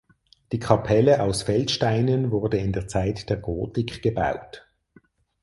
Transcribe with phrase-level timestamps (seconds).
[0.51, 4.65] Die Kapelle aus Feldsteinen wurde in der Zeit der Gotik gebaut.